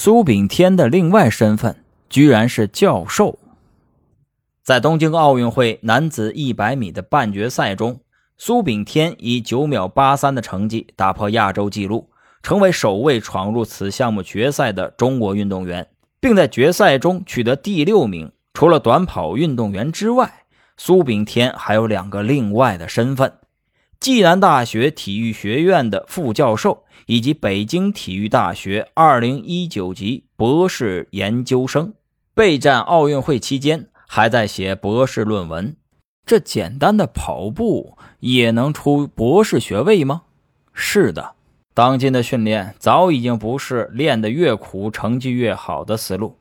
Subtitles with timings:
[0.00, 3.36] 苏炳添的另外身份居然是教授。
[4.62, 7.98] 在东京奥运会男子100米的半决赛中，
[8.36, 12.10] 苏炳添以9秒83的成绩打破亚洲纪录，
[12.44, 15.88] 成为首位闯入此项目决赛的中国运动员，
[16.20, 18.30] 并在决赛中取得第六名。
[18.54, 20.44] 除了短跑运动员之外，
[20.76, 23.32] 苏炳添还有两个另外的身份：
[24.00, 31.92] 暨南大学体育学院的副教授，以及北京体育大学2019级博士研究生。
[32.32, 35.74] 备战奥运会期间，还在写博士论文。
[36.24, 40.22] 这简单的跑步也能出博士学位吗？
[40.72, 41.34] 是的，
[41.74, 46.38] 当今的训练早已经不是练得越苦成绩越好的思路。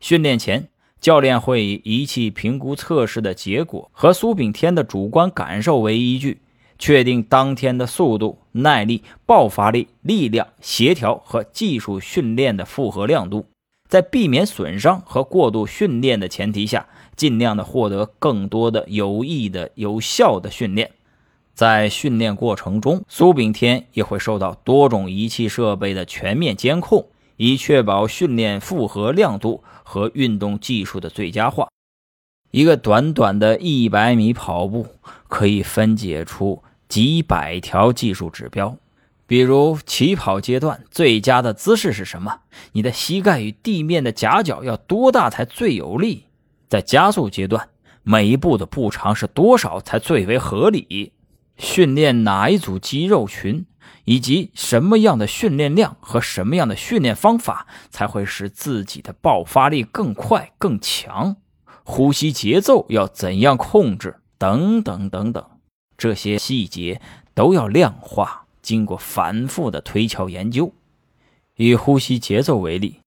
[0.00, 0.68] 训练前。
[1.00, 6.40] 教练会以仪器评估测试的结果和苏炳添的主观感受为依据，
[6.78, 13.46] 确定当天的速度、耐力、爆发力、力量、协调和技术训练的负荷亮度。
[13.88, 20.90] 在避免损伤和过度训练的前提下，尽量的获得更多的有益的、有效的训练。
[21.54, 27.08] 在训练过程中，苏炳添也会受到多种仪器设备的全面监控。
[27.40, 31.68] 以确保训练负荷亮度和运动技术的最佳化。
[32.50, 34.88] 一个短短的一百米跑步
[35.28, 38.76] 可以分解出几百条技术指标，
[39.26, 42.40] 比如起跑阶段最佳的姿势是什么？
[42.72, 46.24] 你的膝盖与地面的夹角要多大才最有力？
[46.68, 47.68] 在加速阶段，
[48.02, 51.12] 每一步的步长是多少才最为合理？
[51.56, 53.66] 训练哪一组肌肉群？
[54.04, 61.36] 以及什么样的训练量和什么样的训练方法才会使自己的爆发力更快更强？
[61.84, 64.16] 呼吸节奏要怎样控制？
[64.38, 65.44] 等等等等，
[65.98, 67.00] 这些细节
[67.34, 70.72] 都要量化，经过反复的推敲研究。
[71.56, 73.00] 以呼吸节奏为例，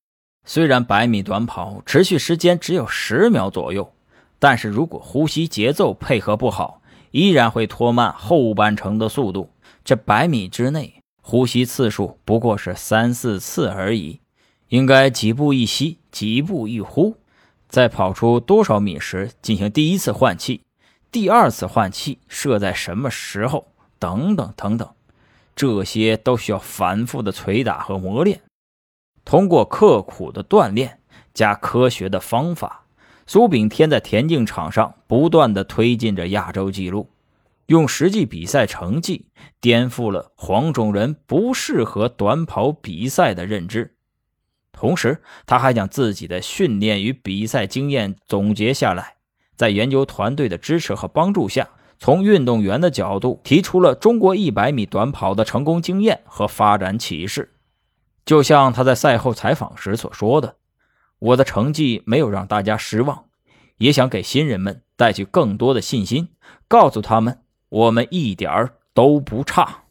[0.44, 3.92] 虽然百米短跑持续时间只有十秒左右，
[4.38, 9.50] 但是如果呼吸节奏配合不好，依然会拖慢后半程的速度。
[9.82, 14.20] 这百米之内，呼吸次数不过是三四次而已，
[14.68, 17.16] 应该几步一吸，几步一呼。
[17.68, 20.60] 在跑出多少米时进行第一次换气，
[21.12, 23.68] 第二次换气设在什么时候？
[23.98, 24.88] 等等等等，
[25.54, 28.40] 这些都需要反复的捶打和磨练。
[29.22, 31.00] 通过刻苦的锻炼
[31.34, 32.86] 加科学的方法，
[33.26, 37.10] 苏炳添在田径场上不断的推进着亚洲纪录。
[37.66, 39.26] 用实际比赛成绩
[39.60, 43.94] 颠覆了黄种人不适合短跑比赛的认知，
[44.72, 49.16] 同时他还将自己的训练与比赛经验总结下来，
[49.62, 57.54] 在研究团队的支持和帮助下，从运动员的角度提出了中国100米短跑的成功经验和发展启示。
[58.26, 60.56] 就像他在赛后采访时所说的
[61.20, 63.26] ：“我的成绩没有让大家失望，
[63.76, 66.30] 也想给新人们带去更多的信心，
[66.66, 67.38] 告诉他们。”
[67.70, 69.81] 我们一点儿都不差。